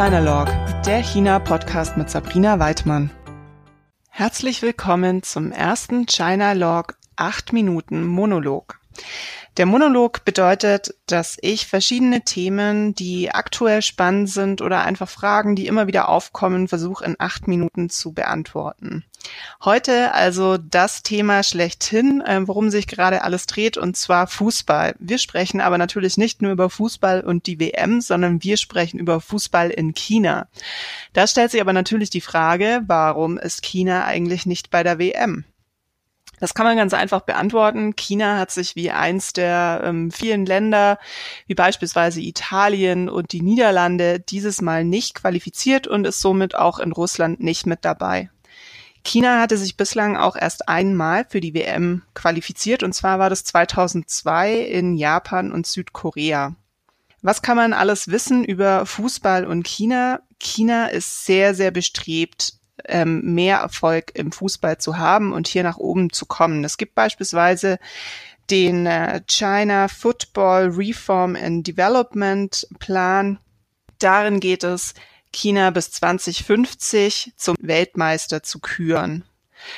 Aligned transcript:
Chinalog, 0.00 0.46
der 0.86 1.02
China-Podcast 1.02 1.96
mit 1.96 2.08
Sabrina 2.08 2.60
Weidmann. 2.60 3.10
Herzlich 4.08 4.62
willkommen 4.62 5.24
zum 5.24 5.50
ersten 5.50 6.06
Chinalog 6.06 6.96
8 7.16 7.52
Minuten 7.52 8.06
Monolog. 8.06 8.78
Der 9.58 9.66
Monolog 9.66 10.24
bedeutet, 10.24 10.94
dass 11.06 11.36
ich 11.40 11.66
verschiedene 11.66 12.22
Themen, 12.22 12.94
die 12.94 13.32
aktuell 13.32 13.82
spannend 13.82 14.30
sind 14.30 14.62
oder 14.62 14.84
einfach 14.84 15.08
Fragen, 15.08 15.56
die 15.56 15.66
immer 15.66 15.88
wieder 15.88 16.08
aufkommen, 16.08 16.68
versuche 16.68 17.04
in 17.04 17.16
acht 17.18 17.48
Minuten 17.48 17.90
zu 17.90 18.12
beantworten. 18.12 19.04
Heute 19.64 20.12
also 20.14 20.58
das 20.58 21.02
Thema 21.02 21.42
schlechthin, 21.42 22.20
äh, 22.20 22.46
worum 22.46 22.70
sich 22.70 22.86
gerade 22.86 23.22
alles 23.22 23.46
dreht, 23.46 23.76
und 23.76 23.96
zwar 23.96 24.28
Fußball. 24.28 24.94
Wir 25.00 25.18
sprechen 25.18 25.60
aber 25.60 25.76
natürlich 25.76 26.16
nicht 26.16 26.40
nur 26.40 26.52
über 26.52 26.70
Fußball 26.70 27.22
und 27.22 27.48
die 27.48 27.58
WM, 27.58 28.00
sondern 28.00 28.44
wir 28.44 28.58
sprechen 28.58 29.00
über 29.00 29.20
Fußball 29.20 29.70
in 29.70 29.92
China. 29.92 30.46
Da 31.14 31.26
stellt 31.26 31.50
sich 31.50 31.60
aber 31.60 31.72
natürlich 31.72 32.10
die 32.10 32.20
Frage, 32.20 32.82
warum 32.86 33.38
ist 33.38 33.64
China 33.64 34.04
eigentlich 34.04 34.46
nicht 34.46 34.70
bei 34.70 34.84
der 34.84 35.00
WM? 35.00 35.44
Das 36.40 36.54
kann 36.54 36.66
man 36.66 36.76
ganz 36.76 36.94
einfach 36.94 37.22
beantworten. 37.22 37.96
China 37.96 38.38
hat 38.38 38.50
sich 38.50 38.76
wie 38.76 38.90
eins 38.90 39.32
der 39.32 39.82
ähm, 39.84 40.10
vielen 40.10 40.46
Länder, 40.46 40.98
wie 41.46 41.54
beispielsweise 41.54 42.20
Italien 42.20 43.08
und 43.08 43.32
die 43.32 43.42
Niederlande, 43.42 44.20
dieses 44.20 44.60
Mal 44.60 44.84
nicht 44.84 45.14
qualifiziert 45.14 45.86
und 45.86 46.06
ist 46.06 46.20
somit 46.20 46.54
auch 46.54 46.78
in 46.78 46.92
Russland 46.92 47.40
nicht 47.40 47.66
mit 47.66 47.84
dabei. 47.84 48.30
China 49.04 49.40
hatte 49.40 49.56
sich 49.56 49.76
bislang 49.76 50.16
auch 50.16 50.36
erst 50.36 50.68
einmal 50.68 51.24
für 51.28 51.40
die 51.40 51.54
WM 51.54 52.02
qualifiziert 52.14 52.82
und 52.82 52.92
zwar 52.92 53.18
war 53.18 53.30
das 53.30 53.44
2002 53.44 54.58
in 54.58 54.96
Japan 54.96 55.52
und 55.52 55.66
Südkorea. 55.66 56.54
Was 57.22 57.42
kann 57.42 57.56
man 57.56 57.72
alles 57.72 58.08
wissen 58.08 58.44
über 58.44 58.86
Fußball 58.86 59.44
und 59.44 59.66
China? 59.66 60.20
China 60.38 60.86
ist 60.86 61.24
sehr, 61.24 61.54
sehr 61.54 61.70
bestrebt, 61.70 62.57
ähm, 62.86 63.34
mehr 63.34 63.58
Erfolg 63.58 64.12
im 64.14 64.32
Fußball 64.32 64.78
zu 64.78 64.98
haben 64.98 65.32
und 65.32 65.48
hier 65.48 65.62
nach 65.62 65.76
oben 65.76 66.12
zu 66.12 66.26
kommen. 66.26 66.64
Es 66.64 66.76
gibt 66.76 66.94
beispielsweise 66.94 67.78
den 68.50 68.86
äh, 68.86 69.20
China 69.26 69.88
Football 69.88 70.68
Reform 70.68 71.36
and 71.36 71.66
Development 71.66 72.66
Plan. 72.78 73.38
Darin 73.98 74.40
geht 74.40 74.64
es, 74.64 74.94
China 75.32 75.70
bis 75.70 75.90
2050 75.90 77.32
zum 77.36 77.56
Weltmeister 77.60 78.42
zu 78.42 78.60
küren. 78.60 79.24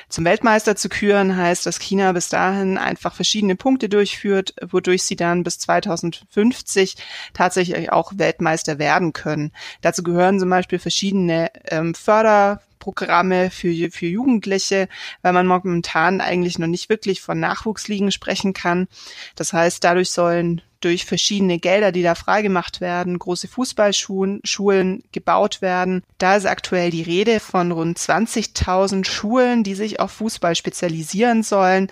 Zum 0.08 0.24
Weltmeister 0.24 0.76
zu 0.76 0.88
küren 0.88 1.36
heißt, 1.36 1.64
dass 1.66 1.78
China 1.78 2.12
bis 2.12 2.28
dahin 2.28 2.76
einfach 2.76 3.14
verschiedene 3.14 3.56
Punkte 3.56 3.88
durchführt, 3.88 4.54
wodurch 4.60 5.04
sie 5.04 5.16
dann 5.16 5.42
bis 5.42 5.58
2050 5.58 6.96
tatsächlich 7.32 7.90
auch 7.90 8.12
Weltmeister 8.16 8.78
werden 8.78 9.12
können. 9.12 9.52
Dazu 9.80 10.02
gehören 10.02 10.38
zum 10.38 10.50
Beispiel 10.50 10.78
verschiedene 10.78 11.50
ähm, 11.64 11.94
Förder 11.94 12.60
Programme 12.80 13.50
für, 13.50 13.72
für 13.92 14.06
Jugendliche, 14.06 14.88
weil 15.22 15.32
man 15.32 15.46
momentan 15.46 16.20
eigentlich 16.20 16.58
noch 16.58 16.66
nicht 16.66 16.88
wirklich 16.88 17.20
von 17.20 17.38
Nachwuchsligen 17.38 18.10
sprechen 18.10 18.52
kann. 18.52 18.88
Das 19.36 19.52
heißt, 19.52 19.84
dadurch 19.84 20.10
sollen 20.10 20.62
durch 20.80 21.04
verschiedene 21.04 21.58
Gelder, 21.58 21.92
die 21.92 22.02
da 22.02 22.14
freigemacht 22.14 22.80
werden, 22.80 23.18
große 23.18 23.48
Fußballschulen 23.48 24.40
Schulen 24.44 25.02
gebaut 25.12 25.60
werden. 25.60 26.02
Da 26.18 26.36
ist 26.36 26.46
aktuell 26.46 26.90
die 26.90 27.02
Rede 27.02 27.38
von 27.38 27.70
rund 27.70 27.98
20.000 27.98 29.04
Schulen, 29.04 29.62
die 29.62 29.74
sich 29.74 30.00
auf 30.00 30.12
Fußball 30.12 30.56
spezialisieren 30.56 31.42
sollen 31.42 31.88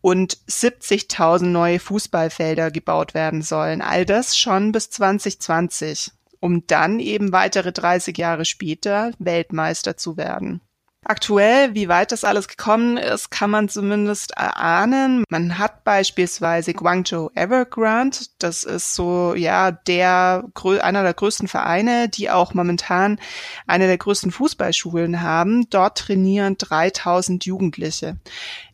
und 0.00 0.38
70.000 0.48 1.46
neue 1.46 1.80
Fußballfelder 1.80 2.70
gebaut 2.70 3.14
werden 3.14 3.42
sollen. 3.42 3.80
All 3.80 4.04
das 4.04 4.36
schon 4.36 4.72
bis 4.72 4.90
2020 4.90 6.12
um 6.40 6.66
dann 6.66 7.00
eben 7.00 7.32
weitere 7.32 7.72
30 7.72 8.16
Jahre 8.16 8.44
später 8.44 9.12
Weltmeister 9.18 9.96
zu 9.96 10.16
werden. 10.16 10.60
Aktuell, 11.04 11.74
wie 11.74 11.88
weit 11.88 12.12
das 12.12 12.24
alles 12.24 12.48
gekommen 12.48 12.98
ist, 12.98 13.30
kann 13.30 13.50
man 13.50 13.68
zumindest 13.68 14.32
erahnen. 14.32 15.24
Man 15.30 15.56
hat 15.56 15.84
beispielsweise 15.84 16.74
Guangzhou 16.74 17.30
Evergrande. 17.34 18.18
Das 18.38 18.64
ist 18.64 18.94
so, 18.94 19.34
ja, 19.34 19.70
der, 19.70 20.44
einer 20.82 21.02
der 21.04 21.14
größten 21.14 21.48
Vereine, 21.48 22.10
die 22.10 22.28
auch 22.30 22.52
momentan 22.52 23.18
eine 23.66 23.86
der 23.86 23.96
größten 23.96 24.32
Fußballschulen 24.32 25.22
haben. 25.22 25.70
Dort 25.70 25.96
trainieren 25.98 26.58
3000 26.58 27.44
Jugendliche. 27.46 28.18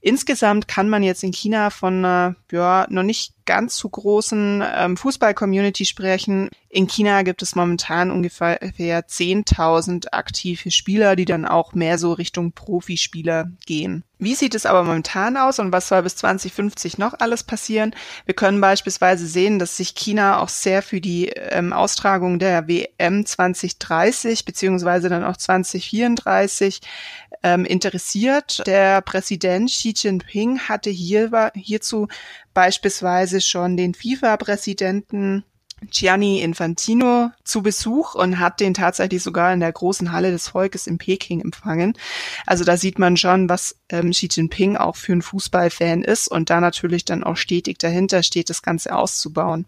Insgesamt 0.07 0.69
kann 0.69 0.91
man 0.91 1.03
jetzt 1.03 1.25
in 1.25 1.33
China 1.33 1.71
von 1.71 2.05
einer, 2.05 2.37
ja, 2.53 2.87
noch 2.91 3.03
nicht 3.03 3.33
ganz 3.47 3.77
zu 3.77 3.89
großen 3.89 4.63
ähm, 4.77 4.99
Fußball-Community 4.99 5.87
sprechen. 5.87 6.51
In 6.69 6.89
China 6.89 7.23
gibt 7.23 7.41
es 7.41 7.55
momentan 7.55 8.11
ungefähr 8.11 8.61
10.000 8.61 10.09
aktive 10.13 10.71
Spieler, 10.71 11.17
die 11.17 11.25
dann 11.25 11.47
auch 11.47 11.73
mehr 11.73 11.97
so 11.97 12.13
Richtung 12.13 12.53
Profispieler 12.53 13.51
gehen. 13.65 14.05
Wie 14.25 14.35
sieht 14.35 14.55
es 14.55 14.65
aber 14.65 14.85
momentan 14.85 15.37
aus 15.37 15.59
und 15.59 15.71
was 15.71 15.89
soll 15.89 16.03
bis 16.03 16.17
2050 16.17 16.97
noch 16.97 17.13
alles 17.21 17.45
passieren? 17.45 17.95
Wir 18.25 18.35
können 18.35 18.59
beispielsweise 18.59 19.27
sehen, 19.27 19.59
dass 19.59 19.77
sich 19.77 19.95
China 19.95 20.41
auch 20.41 20.49
sehr 20.49 20.81
für 20.81 21.03
die 21.03 21.29
ähm, 21.29 21.75
Austragung 21.75 22.39
der 22.39 22.67
WM 22.67 23.27
2030 23.27 24.47
beziehungsweise 24.47 25.11
dann 25.11 25.25
auch 25.25 25.37
2034 25.37 26.81
ähm, 27.43 27.67
interessiert. 27.67 28.67
Der 28.67 29.03
Präsident 29.03 29.69
Xi 29.69 29.93
Jinping 29.95 30.59
hatte 30.59 30.89
hier, 30.89 31.53
hierzu 31.55 32.09
beispielsweise 32.55 33.43
schon 33.43 33.77
den 33.77 33.93
FIFA-Präsidenten 33.93 35.45
Gianni 35.91 36.41
Infantino 36.41 37.31
zu 37.45 37.63
Besuch 37.63 38.15
und 38.15 38.39
hat 38.39 38.61
den 38.61 38.75
tatsächlich 38.75 39.23
sogar 39.23 39.53
in 39.53 39.61
der 39.61 39.73
großen 39.73 40.13
Halle 40.13 40.31
des 40.31 40.49
Volkes 40.49 40.87
in 40.87 40.99
Peking 40.99 41.41
empfangen. 41.41 41.95
Also 42.47 42.65
da 42.65 42.77
sieht 42.77 42.99
man 42.99 43.17
schon, 43.17 43.49
was 43.49 43.77
ähm, 43.89 44.11
Xi 44.11 44.29
Jinping 44.31 44.77
auch 44.77 44.97
für 44.97 45.13
ein 45.13 45.23
Fußballfan 45.23 46.03
ist 46.03 46.29
und 46.29 46.51
da 46.51 46.61
natürlich 46.61 47.05
dann 47.05 47.25
auch 47.25 47.37
stetig 47.37 47.79
dahinter 47.79 48.23
steht, 48.23 48.51
das 48.51 48.63
Ganze 48.63 48.95
auszubauen. 48.95 49.67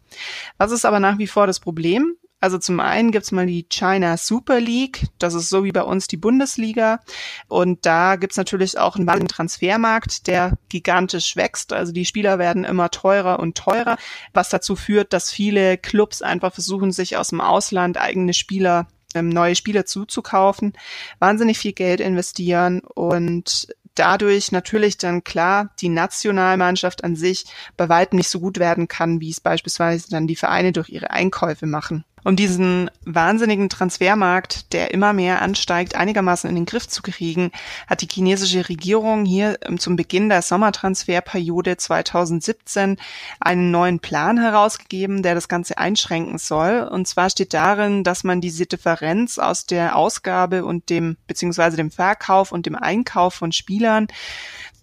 Was 0.59 0.72
ist 0.72 0.84
aber 0.84 1.00
nach 1.00 1.19
wie 1.19 1.27
vor 1.27 1.47
das 1.47 1.60
Problem? 1.60 2.16
Also 2.41 2.59
zum 2.59 2.81
einen 2.81 3.13
gibt's 3.13 3.33
mal 3.33 3.47
die 3.47 3.65
China 3.65 4.17
Super 4.17 4.61
League, 4.61 5.07
das 5.19 5.35
ist 5.35 5.49
so 5.49 5.65
wie 5.65 5.73
bei 5.73 5.83
uns 5.83 6.07
die 6.07 6.19
Bundesliga. 6.19 7.01
Und 7.49 7.87
da 7.87 8.17
gibt's 8.17 8.37
natürlich 8.37 8.79
auch 8.79 8.97
einen 8.97 9.07
wahnsinnigen 9.07 9.35
Transfermarkt, 9.35 10.27
der 10.27 10.59
gigantisch 10.69 11.37
wächst. 11.37 11.73
Also 11.73 11.93
die 11.93 12.05
Spieler 12.05 12.39
werden 12.39 12.65
immer 12.65 12.91
teurer 12.91 13.41
und 13.41 13.57
teurer, 13.57 13.97
was 14.35 14.51
dazu 14.51 14.77
führt, 14.77 15.13
dass 15.13 15.33
viele 15.33 15.79
Clubs 15.79 16.21
einfach 16.21 16.53
versuchen, 16.53 16.93
sich 16.93 17.17
aus 17.17 17.29
dem 17.29 17.41
Ausland 17.41 17.97
eigene 17.97 18.35
Spieler 18.35 18.87
ähm, 19.15 19.31
neue 19.31 19.57
Spieler 19.57 19.87
zuzukaufen, 19.87 20.75
wahnsinnig 21.19 21.59
viel 21.59 21.73
Geld 21.73 22.01
investieren 22.01 22.81
und 22.81 23.69
dadurch 23.95 24.53
natürlich 24.53 24.99
dann 24.99 25.25
klar 25.25 25.71
die 25.81 25.89
Nationalmannschaft 25.89 27.03
an 27.03 27.17
sich 27.17 27.47
bei 27.77 27.89
weitem 27.89 28.19
nicht 28.19 28.29
so 28.29 28.41
gut 28.41 28.59
werden 28.59 28.89
kann, 28.89 29.21
wie 29.21 29.31
es 29.31 29.41
beispielsweise 29.41 30.11
dann 30.11 30.27
die 30.27 30.37
Vereine 30.37 30.73
durch 30.73 30.91
ihre 30.91 31.11
Einkäufe 31.11 31.67
machen. 31.67 32.05
Um 32.27 32.35
diesen 32.35 32.91
wahnsinnigen 33.05 33.69
Transfermarkt, 33.69 34.73
der 34.73 34.93
immer 34.93 35.13
mehr 35.13 35.43
ansteigt, 35.43 35.95
einigermaßen 35.95 36.51
in 36.51 36.57
den 36.57 36.67
Griff 36.67 36.89
zu 36.89 37.01
kriegen, 37.01 37.53
hat 37.87 38.03
die 38.03 38.09
chinesische 38.11 38.69
Regierung 38.69 39.25
hier 39.25 39.61
ähm, 39.63 39.79
zum 39.79 39.95
Beginn 39.95 40.29
der 40.29 40.43
Sommertransferperiode 40.43 41.77
2017 41.77 42.97
einen 43.39 43.71
neuen 43.71 44.01
Plan 44.01 44.41
herausgegeben, 44.41 45.23
der 45.23 45.37
das 45.37 45.47
Ganze 45.47 45.79
einschränken 45.79 46.39
soll. 46.39 46.89
Und 46.91 47.07
zwar 47.07 47.31
steht 47.31 47.55
darin, 47.55 48.03
dass 48.03 48.25
man 48.25 48.41
diese 48.41 48.67
Differenz 48.67 49.39
aus 49.39 49.65
der 49.67 49.95
Ausgabe 49.95 50.65
und 50.65 50.91
dem, 50.91 51.19
beziehungsweise 51.29 51.77
dem 51.77 51.93
Verkauf 51.93 52.51
und 52.51 52.67
dem 52.67 52.75
Einkauf 52.75 53.35
von 53.35 53.53
Spielern 53.53 54.09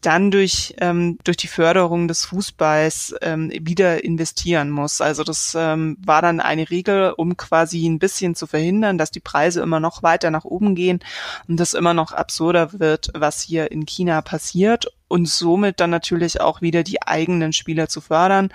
dann 0.05 0.31
durch, 0.31 0.75
ähm, 0.79 1.17
durch 1.23 1.37
die 1.37 1.47
Förderung 1.47 2.07
des 2.07 2.25
Fußballs 2.25 3.15
ähm, 3.21 3.51
wieder 3.61 4.03
investieren 4.03 4.69
muss. 4.69 5.01
Also 5.01 5.23
das 5.23 5.55
ähm, 5.57 5.97
war 6.03 6.21
dann 6.21 6.39
eine 6.39 6.69
Regel, 6.69 7.13
um 7.15 7.32
quasi 7.37 7.87
ein 7.87 7.99
bisschen 7.99 8.35
zu 8.35 8.47
verhindern, 8.47 8.97
dass 8.97 9.11
die 9.11 9.19
Preise 9.19 9.61
immer 9.61 9.79
noch 9.79 10.03
weiter 10.03 10.31
nach 10.31 10.45
oben 10.45 10.75
gehen 10.75 10.99
und 11.47 11.59
das 11.59 11.73
immer 11.73 11.93
noch 11.93 12.11
absurder 12.11 12.79
wird, 12.79 13.11
was 13.13 13.41
hier 13.41 13.71
in 13.71 13.85
China 13.85 14.21
passiert 14.21 14.87
und 15.07 15.27
somit 15.27 15.79
dann 15.79 15.89
natürlich 15.89 16.41
auch 16.41 16.61
wieder 16.61 16.83
die 16.83 17.01
eigenen 17.01 17.53
Spieler 17.53 17.87
zu 17.87 18.01
fördern, 18.01 18.51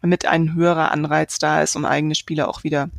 damit 0.00 0.26
ein 0.26 0.54
höherer 0.54 0.90
Anreiz 0.90 1.38
da 1.38 1.62
ist, 1.62 1.76
um 1.76 1.84
eigene 1.84 2.14
Spieler 2.14 2.48
auch 2.48 2.64
wieder 2.64 2.90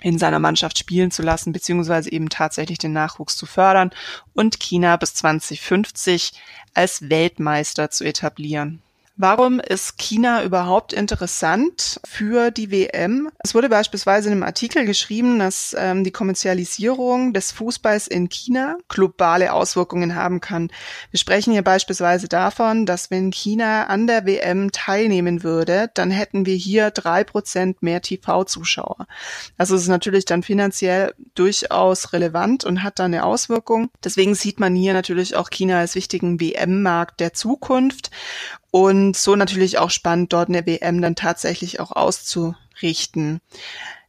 in 0.00 0.18
seiner 0.18 0.38
Mannschaft 0.38 0.78
spielen 0.78 1.10
zu 1.10 1.22
lassen, 1.22 1.52
beziehungsweise 1.52 2.10
eben 2.12 2.28
tatsächlich 2.28 2.78
den 2.78 2.92
Nachwuchs 2.92 3.36
zu 3.36 3.46
fördern 3.46 3.90
und 4.32 4.60
China 4.60 4.96
bis 4.96 5.14
2050 5.14 6.32
als 6.74 7.08
Weltmeister 7.08 7.90
zu 7.90 8.04
etablieren. 8.04 8.82
Warum 9.20 9.58
ist 9.58 9.98
China 9.98 10.44
überhaupt 10.44 10.92
interessant 10.92 12.00
für 12.04 12.52
die 12.52 12.70
WM? 12.70 13.32
Es 13.40 13.52
wurde 13.52 13.68
beispielsweise 13.68 14.28
in 14.28 14.34
einem 14.34 14.44
Artikel 14.44 14.84
geschrieben, 14.84 15.40
dass 15.40 15.74
ähm, 15.76 16.04
die 16.04 16.12
Kommerzialisierung 16.12 17.32
des 17.32 17.50
Fußballs 17.50 18.06
in 18.06 18.28
China 18.28 18.78
globale 18.86 19.52
Auswirkungen 19.52 20.14
haben 20.14 20.40
kann. 20.40 20.70
Wir 21.10 21.18
sprechen 21.18 21.52
hier 21.52 21.64
beispielsweise 21.64 22.28
davon, 22.28 22.86
dass 22.86 23.10
wenn 23.10 23.32
China 23.32 23.88
an 23.88 24.06
der 24.06 24.24
WM 24.24 24.70
teilnehmen 24.70 25.42
würde, 25.42 25.90
dann 25.94 26.12
hätten 26.12 26.46
wir 26.46 26.54
hier 26.54 26.92
drei 26.92 27.24
Prozent 27.24 27.82
mehr 27.82 28.00
TV-Zuschauer. 28.00 29.08
Also 29.56 29.74
es 29.74 29.82
ist 29.82 29.88
natürlich 29.88 30.26
dann 30.26 30.44
finanziell 30.44 31.12
durchaus 31.34 32.12
relevant 32.12 32.64
und 32.64 32.84
hat 32.84 33.00
da 33.00 33.06
eine 33.06 33.24
Auswirkung. 33.24 33.90
Deswegen 34.04 34.36
sieht 34.36 34.60
man 34.60 34.76
hier 34.76 34.92
natürlich 34.92 35.34
auch 35.34 35.50
China 35.50 35.80
als 35.80 35.96
wichtigen 35.96 36.40
WM-Markt 36.40 37.18
der 37.18 37.32
Zukunft. 37.32 38.12
Und 38.70 39.16
so 39.16 39.36
natürlich 39.36 39.78
auch 39.78 39.90
spannend, 39.90 40.32
dort 40.32 40.48
eine 40.48 40.66
WM 40.66 41.00
dann 41.00 41.16
tatsächlich 41.16 41.80
auch 41.80 41.92
auszurichten. 41.92 43.40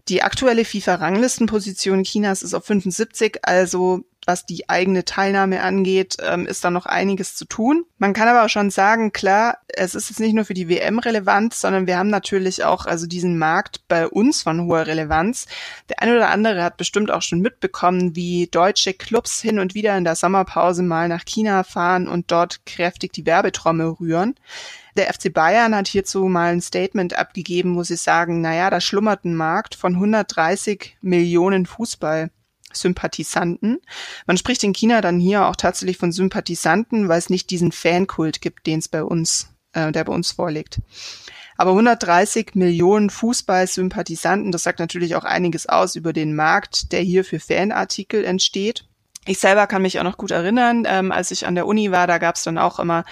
Die 0.10 0.24
aktuelle 0.24 0.66
FIFA-Ranglistenposition 0.66 2.04
Chinas 2.04 2.42
ist 2.42 2.54
auf 2.54 2.66
75, 2.66 3.40
also 3.44 4.04
was 4.26 4.46
die 4.46 4.70
eigene 4.70 5.06
Teilnahme 5.06 5.62
angeht, 5.62 6.18
ähm, 6.22 6.46
ist 6.46 6.64
da 6.64 6.72
noch 6.72 6.86
einiges 6.86 7.36
zu 7.36 7.46
tun. 7.46 7.86
Man 7.98 8.14
kann 8.14 8.28
aber 8.28 8.46
auch 8.46 8.50
schon 8.50 8.70
sagen, 8.70 9.12
klar, 9.12 9.58
es 9.68 9.96
ist 9.96 10.10
jetzt 10.10 10.20
nicht 10.20 10.34
nur 10.34 10.46
für 10.46 10.54
die 10.54 10.70
WM 10.70 11.00
relevant, 11.00 11.54
sondern 11.54 11.88
wir 11.88 11.98
haben 11.98 12.10
natürlich 12.10 12.64
auch 12.64 12.86
also 12.86 13.08
diesen 13.08 13.38
Markt 13.38 13.88
bei 13.88 14.08
uns 14.08 14.44
von 14.44 14.66
hoher 14.66 14.88
Relevanz. 14.88 15.48
Der 15.90 16.02
eine 16.02 16.16
oder 16.16 16.30
andere 16.30 16.64
hat 16.64 16.78
bestimmt 16.78 17.12
auch 17.12 17.22
schon 17.22 17.40
mitbekommen, 17.40 18.16
wie 18.16 18.48
deutsche 18.48 18.94
Clubs 18.94 19.42
hin 19.42 19.60
und 19.60 19.74
wieder 19.74 19.98
in 19.98 20.04
der 20.04 20.16
Sommerpause 20.16 20.84
mal 20.84 21.08
nach 21.08 21.26
China 21.26 21.64
fahren 21.64 22.08
und 22.08 22.32
dort 22.32 22.66
kräftig 22.66 23.14
die 23.14 23.26
Werbetrommel 23.26 23.96
rühren. 24.00 24.36
Der 24.98 25.14
FC 25.14 25.34
Bayern 25.34 25.76
hat 25.76 25.88
hierzu 25.88 26.26
mal 26.26 26.52
ein 26.52 26.62
Statement 26.62 27.18
abgegeben, 27.18 27.76
wo 27.76 27.84
sie 27.84 27.96
sagen, 27.96 28.42
naja, 28.42 28.70
da 28.70 28.82
schlummert 28.82 29.24
ein 29.24 29.36
Markt 29.36 29.76
von 29.76 29.94
130 29.94 30.98
Millionen 31.02 31.66
Fußball. 31.66 32.32
Sympathisanten. 32.74 33.80
Man 34.26 34.38
spricht 34.38 34.64
in 34.64 34.74
China 34.74 35.02
dann 35.02 35.20
hier 35.20 35.48
auch 35.48 35.56
tatsächlich 35.56 35.98
von 35.98 36.12
Sympathisanten, 36.12 37.10
weil 37.10 37.20
es 37.20 37.30
nicht 37.30 37.50
diesen 37.50 37.72
Fankult 37.72 38.42
gibt, 38.42 38.68
den 38.68 38.80
es 38.80 38.88
bei 38.88 39.04
uns, 39.04 39.50
äh, 39.74 39.92
der 39.92 40.04
bei 40.04 40.14
uns 40.14 40.32
vorliegt. 40.32 40.82
Aber 41.58 41.72
130 41.72 42.56
Millionen 42.56 43.10
Fußballsympathisanten, 43.10 44.52
das 44.52 44.64
sagt 44.64 44.80
natürlich 44.80 45.16
auch 45.16 45.26
einiges 45.26 45.68
aus 45.68 45.96
über 45.96 46.14
den 46.14 46.34
Markt, 46.34 46.94
der 46.94 47.02
hier 47.02 47.26
für 47.26 47.40
Fanartikel 47.40 48.24
entsteht. 48.24 48.89
Ich 49.26 49.40
selber 49.40 49.68
kann 49.68 49.82
mich 49.82 50.00
auch 50.00 50.04
noch 50.04 50.18
gut 50.18 50.32
erinnern, 50.32 50.86
ähm, 50.88 51.12
als 51.12 51.30
ich 51.32 51.46
an 51.46 51.54
der 51.54 51.68
Uni 51.68 51.92
war, 51.92 52.08
da 52.08 52.18
gab 52.18 52.36
es 52.36 52.44
dann 52.44 52.58
auch 52.58 52.80
immer 52.80 53.04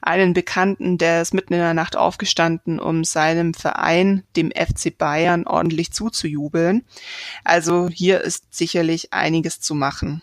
einen 0.00 0.32
Bekannten, 0.32 0.96
der 0.96 1.20
ist 1.20 1.34
mitten 1.34 1.52
in 1.54 1.58
der 1.58 1.74
Nacht 1.74 1.96
aufgestanden, 1.96 2.78
um 2.78 3.04
seinem 3.04 3.52
Verein, 3.52 4.22
dem 4.36 4.52
FC 4.52 4.96
Bayern, 4.96 5.46
ordentlich 5.46 5.92
zuzujubeln. 5.92 6.86
Also 7.44 7.88
hier 7.92 8.20
ist 8.20 8.54
sicherlich 8.54 9.12
einiges 9.12 9.60
zu 9.60 9.74
machen. 9.74 10.22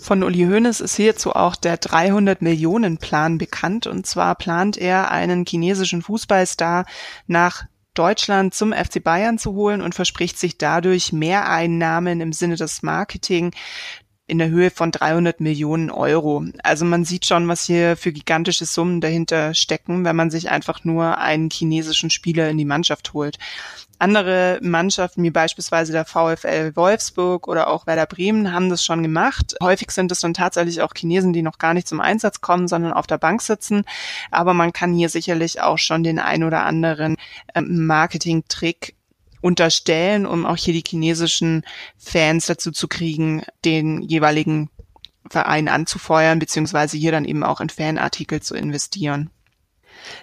Von 0.00 0.22
Uli 0.22 0.44
Hoeneß 0.44 0.80
ist 0.80 0.96
hierzu 0.96 1.32
auch 1.32 1.54
der 1.54 1.76
300 1.76 2.42
Millionen 2.42 2.98
Plan 2.98 3.38
bekannt. 3.38 3.86
Und 3.86 4.06
zwar 4.06 4.34
plant 4.34 4.76
er, 4.76 5.10
einen 5.10 5.46
chinesischen 5.46 6.02
Fußballstar 6.02 6.86
nach 7.26 7.64
Deutschland 7.94 8.54
zum 8.54 8.72
FC 8.72 9.04
Bayern 9.04 9.38
zu 9.38 9.52
holen 9.52 9.82
und 9.82 9.94
verspricht 9.94 10.38
sich 10.38 10.56
dadurch 10.56 11.12
Mehreinnahmen 11.12 12.20
im 12.22 12.32
Sinne 12.32 12.56
des 12.56 12.82
Marketing 12.82 13.52
in 14.32 14.38
der 14.38 14.48
Höhe 14.48 14.70
von 14.70 14.90
300 14.90 15.40
Millionen 15.40 15.90
Euro. 15.90 16.42
Also 16.62 16.86
man 16.86 17.04
sieht 17.04 17.26
schon, 17.26 17.48
was 17.48 17.64
hier 17.64 17.98
für 17.98 18.12
gigantische 18.12 18.64
Summen 18.64 19.02
dahinter 19.02 19.52
stecken, 19.52 20.06
wenn 20.06 20.16
man 20.16 20.30
sich 20.30 20.48
einfach 20.48 20.84
nur 20.84 21.18
einen 21.18 21.50
chinesischen 21.50 22.08
Spieler 22.08 22.48
in 22.48 22.56
die 22.56 22.64
Mannschaft 22.64 23.12
holt. 23.12 23.38
Andere 23.98 24.58
Mannschaften, 24.62 25.22
wie 25.22 25.30
beispielsweise 25.30 25.92
der 25.92 26.06
VfL 26.06 26.74
Wolfsburg 26.74 27.46
oder 27.46 27.68
auch 27.68 27.86
Werder 27.86 28.06
Bremen, 28.06 28.54
haben 28.54 28.70
das 28.70 28.82
schon 28.82 29.02
gemacht. 29.02 29.54
Häufig 29.62 29.90
sind 29.90 30.10
es 30.10 30.20
dann 30.20 30.32
tatsächlich 30.32 30.80
auch 30.80 30.94
Chinesen, 30.96 31.34
die 31.34 31.42
noch 31.42 31.58
gar 31.58 31.74
nicht 31.74 31.86
zum 31.86 32.00
Einsatz 32.00 32.40
kommen, 32.40 32.68
sondern 32.68 32.94
auf 32.94 33.06
der 33.06 33.18
Bank 33.18 33.42
sitzen. 33.42 33.84
Aber 34.30 34.54
man 34.54 34.72
kann 34.72 34.94
hier 34.94 35.10
sicherlich 35.10 35.60
auch 35.60 35.78
schon 35.78 36.02
den 36.02 36.18
ein 36.18 36.42
oder 36.42 36.64
anderen 36.64 37.16
ähm, 37.54 37.84
Marketing-Trick 37.84 38.94
unterstellen, 39.42 40.24
um 40.24 40.46
auch 40.46 40.56
hier 40.56 40.72
die 40.72 40.84
chinesischen 40.86 41.64
Fans 41.98 42.46
dazu 42.46 42.70
zu 42.70 42.88
kriegen, 42.88 43.42
den 43.64 44.00
jeweiligen 44.00 44.70
Verein 45.28 45.68
anzufeuern, 45.68 46.38
beziehungsweise 46.38 46.96
hier 46.96 47.12
dann 47.12 47.26
eben 47.26 47.44
auch 47.44 47.60
in 47.60 47.68
Fanartikel 47.68 48.40
zu 48.40 48.54
investieren. 48.54 49.30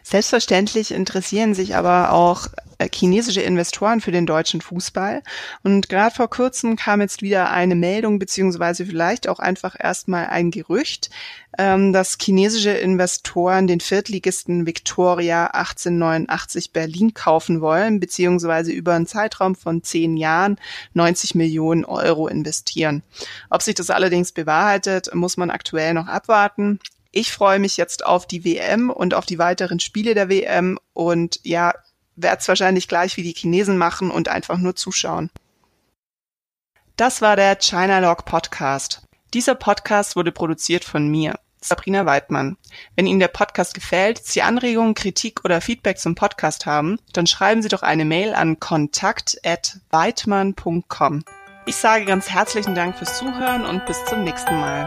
Selbstverständlich 0.04 0.92
interessieren 0.92 1.54
sich 1.54 1.76
aber 1.76 2.12
auch 2.12 2.48
chinesische 2.88 3.42
Investoren 3.42 4.00
für 4.02 4.12
den 4.12 4.26
deutschen 4.26 4.62
Fußball. 4.62 5.22
Und 5.64 5.90
gerade 5.90 6.16
vor 6.16 6.30
kurzem 6.30 6.76
kam 6.76 7.02
jetzt 7.02 7.22
wieder 7.22 7.52
eine 7.52 7.76
Meldung, 7.76 8.20
beziehungsweise 8.20 8.86
vielleicht 8.86 9.28
auch 9.28 9.40
einfach 9.40 9.76
erstmal 9.78 10.28
ein 10.28 10.52
Gerücht, 10.52 11.10
ähm, 11.58 11.92
dass 11.92 12.18
chinesische 12.22 12.72
Investoren 12.72 13.68
den 13.68 13.82
Viertligisten 13.82 14.66
Victoria 14.66 15.48
1889 15.48 16.72
Berlin 16.72 17.14
kaufen 17.14 17.60
wollen, 17.60 18.00
beziehungsweise 18.00 18.72
über 18.72 18.94
einen 18.94 19.08
Zeitraum 19.08 19.56
von 19.56 19.84
zehn 19.84 20.16
Jahren 20.16 20.58
90 20.94 21.36
Millionen 21.36 21.86
Euro 21.86 22.28
investieren. 22.28 23.04
Ob 23.50 23.62
sich 23.62 23.76
das 23.76 23.90
allerdings 23.90 24.32
bewahrheitet, 24.32 25.14
muss 25.14 25.38
man 25.38 25.50
aktuell 25.50 25.94
noch 25.94 26.08
abwarten. 26.08 26.80
Ich 27.12 27.32
freue 27.32 27.58
mich 27.58 27.76
jetzt 27.76 28.06
auf 28.06 28.28
die 28.28 28.46
WM 28.46 28.92
und 28.92 29.16
auf 29.16 29.26
die 29.26 29.40
weiteren 29.40 29.80
Spiele 29.80 30.14
der 30.14 30.30
WM 30.30 30.78
und 30.94 31.40
ja, 31.44 31.74
werde 32.22 32.40
es 32.40 32.48
wahrscheinlich 32.48 32.88
gleich 32.88 33.18
wie 33.18 33.24
die 33.24 33.34
Chinesen 33.34 33.78
machen 33.78 34.12
und 34.12 34.30
einfach 34.30 34.58
nur 34.58 34.76
zuschauen. 34.76 35.30
Das 36.96 37.22
war 37.22 37.36
der 37.36 37.56
China 37.56 38.00
Log 38.00 38.26
Podcast. 38.26 39.02
Dieser 39.34 39.56
Podcast 39.56 40.16
wurde 40.16 40.32
produziert 40.32 40.84
von 40.84 41.08
mir, 41.08 41.40
Sabrina 41.62 42.06
Weidmann. 42.06 42.58
Wenn 42.96 43.08
Ihnen 43.08 43.20
der 43.20 43.28
Podcast 43.28 43.74
gefällt, 43.74 44.24
Sie 44.26 44.42
Anregungen, 44.42 44.96
Kritik 44.96 45.44
oder 45.46 45.62
Feedback 45.62 46.00
zum 46.00 46.16
Podcast 46.16 46.66
haben, 46.66 46.98
dann 47.14 47.28
schreiben 47.28 47.62
Sie 47.62 47.70
doch 47.70 47.84
eine 47.84 48.06
Mail 48.06 48.34
an 48.34 48.60
kontakt@weidmann.com. 48.60 51.24
Ich 51.66 51.76
sage 51.76 52.06
ganz 52.06 52.30
herzlichen 52.30 52.76
Dank 52.76 52.98
fürs 52.98 53.18
Zuhören 53.18 53.66
und 53.66 53.86
bis 53.86 54.04
zum 54.06 54.24
nächsten 54.24 54.58
Mal. 54.60 54.86